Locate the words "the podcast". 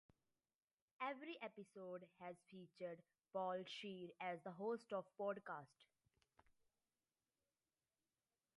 5.19-5.91